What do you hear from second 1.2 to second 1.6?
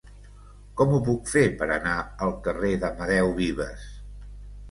fer